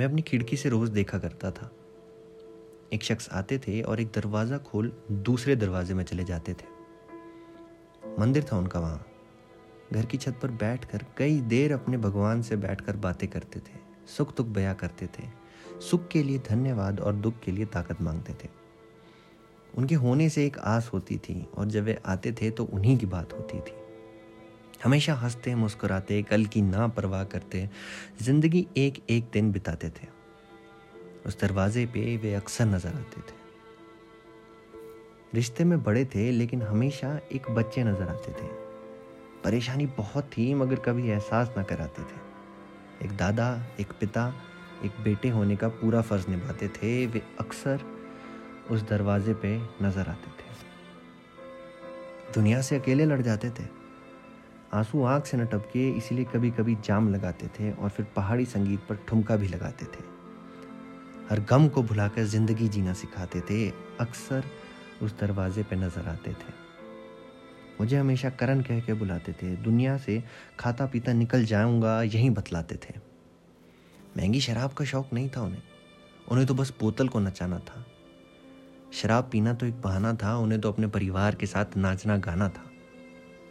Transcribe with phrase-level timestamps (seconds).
[0.00, 1.70] मैं अपनी खिड़की से रोज़ देखा करता था।
[2.92, 6.68] एक शख्स आते थे और एक दरवाज़ा खोल दूसरे दरवाजे में चले जाते थे।
[8.20, 9.04] मंदिर था उनका वहाँ।
[9.92, 13.78] घर की छत पर बैठकर कई देर अपने भगवान से बैठकर बातें करते थे
[14.08, 15.26] सुख दुख बया करते थे,
[15.80, 18.48] सुख के लिए धन्यवाद और दुख के लिए ताकत मांगते थे।
[19.74, 23.06] उनके होने से एक आस होती थी और जब वे आते थे तो उन्हीं की
[23.08, 23.76] बात होती थी।
[24.84, 27.68] हमेशा हँसते, मुस्कुराते, कल की ना परवाह करते,
[28.22, 30.06] ज़िंदगी एक एक दिन बिताते थे।
[31.26, 33.40] उस दरवाजे पे वे अक्सर नज़र आते थे।
[35.34, 38.46] रिश्ते में बड़े थे, लेकिन हमेशा एक बच्चे नज़र आते थे।
[39.44, 42.30] परेशानी बहुत थी, मगर कभी एहसास ना कराते थे।
[43.04, 44.34] एक दादा, एक पिता,
[44.84, 47.80] एक बेटे होने का पूरा फ़र्ज़ निभाते थे, वे अक्सर
[48.70, 50.50] उस दरवाजे पे नज़र आते थे।
[52.34, 53.79] दुनिया से अकेले लड़ जाते थे।
[54.74, 58.80] आँसू आँख से न टपके, इसीलिए कभी कभी जाम लगाते थे और फिर पहाड़ी संगीत
[58.80, 60.04] पर ठुमका भी लगाते थे।
[61.30, 63.68] हर गम को भुलाकर ज़िंदगी जीना सिखाते थे,
[64.00, 64.44] अक्सर
[65.02, 66.58] उस दरवाजे पर नज़र आते थे।
[67.80, 70.22] मुझे हमेशा करण कह के बुलाते थे, दुनिया से
[70.58, 72.94] खाता पीता निकल जाऊँगा, यही बतलाते थे।
[74.16, 75.62] महँगी शराब का शौक नहीं था उन्हें।
[76.28, 77.86] उन्हें तो बस बोतल को नचाना था।
[78.92, 82.69] शराब पीना तो एक बहाना था, उन्हें तो अपने परिवार के साथ नाचना गाना था।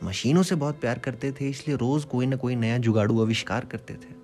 [0.03, 3.94] मशीनों से बहुत प्यार करते थे, इसलिए रोज कोई ना कोई नया जुगाड़ू आविष्कार करते
[3.94, 4.17] थे।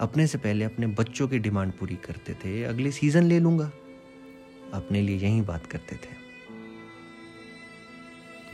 [0.00, 3.72] अपने से पहले अपने बच्चों की डिमांड पूरी करते थे, अगले सीज़न ले लूँगा।
[4.74, 6.18] अपने लिए यही बात करते थे।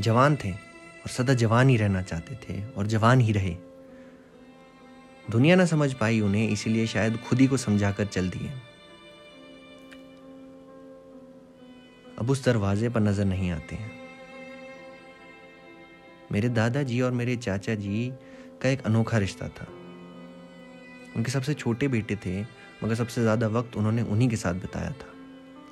[0.00, 3.56] जवान थे और सदा जवान ही रहना चाहते थे, और जवान ही रहे।
[5.30, 8.50] दुनिया ना समझ पाई उन्हें, इसीलिए शायद खुद ही को समझाकर चल दिए।
[12.18, 14.05] अब उस दरवाजे पर नज़र नहीं आते हैं।
[16.32, 18.12] मेरे दादाजी और मेरे चाचा जी
[18.62, 19.66] का एक अनोखा रिश्ता था।
[21.16, 22.40] उनके सबसे छोटे बेटे थे,
[22.84, 25.12] मगर सबसे ज़्यादा वक्त उन्होंने उन्हीं के साथ बिताया था।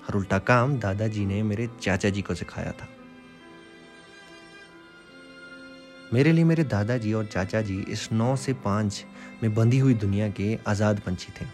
[0.08, 2.88] हर उल्टा काम दादाजी ने मेरे चाचा जी को सिखाया था।
[6.12, 9.04] मेरे लिए मेरे दादाजी और चाचा जी इस नौ से पाँच
[9.42, 11.46] में बंधी हुई दुनिया के आज़ाद पंछी थे।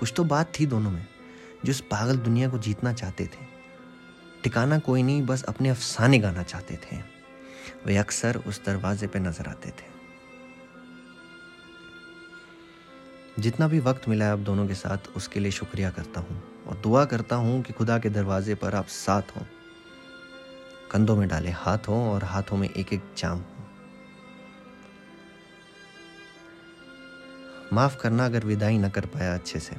[0.00, 1.06] कुछ तो बात थी दोनों में,
[1.64, 3.46] जो इस पागल दुनिया को जीतना चाहते थे।
[4.44, 7.11] ठिकाना कोई नहीं, बस अपने अफसाने गाना चाहते थे।
[7.86, 9.90] वे अक्सर उस दरवाजे पर नज़र आते थे।
[13.38, 16.76] जितना भी वक्त मिला है अब दोनों के साथ, उसके लिए शुक्रिया करता हूँ और
[16.76, 19.44] दुआ करता हूँ कि खुदा के दरवाजे पर आप साथ हों।
[20.90, 23.44] कंधों में डाले हाथ हों और हाथों में एक एक जाम हो।
[27.72, 29.76] माफ़ करना अगर विदाई ना कर पाया अच्छे से।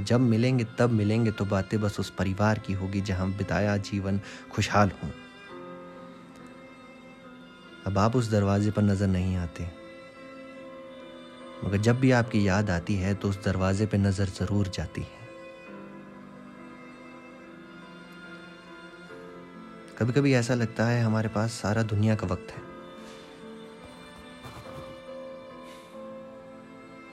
[0.00, 4.20] जब मिलेंगे तब मिलेंगे तो बातें बस उस परिवार की होगी जहाँ बिताया जीवन
[4.52, 5.10] खुशहाल हो।
[7.86, 9.66] अब आप उस दरवाजे पर नज़र नहीं आते।
[11.64, 15.18] मगर जब भी आपकी याद आती है तो उस दरवाजे पर नज़र ज़रूर जाती है।
[19.98, 22.62] कभी कभी ऐसा लगता है, हमारे पास सारा दुनिया का वक्त है।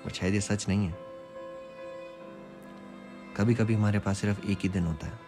[0.06, 0.98] और शायद ये सच नहीं है।
[3.38, 5.27] कभी कभी हमारे पास सिर्फ़ एक ही दिन होता है।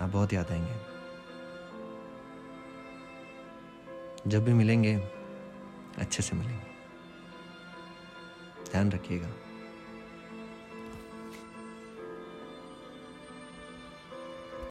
[0.00, 0.94] आप बहुत याद आएँगे।
[4.26, 4.96] जब भी मिलेंगे
[5.98, 6.74] अच्छे से मिलेंगे।
[8.70, 9.28] ध्यान रखिएगा।